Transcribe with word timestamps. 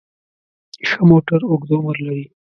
ښه 0.89 1.01
موټر 1.09 1.39
اوږد 1.49 1.71
عمر 1.77 1.97
لري. 2.05 2.25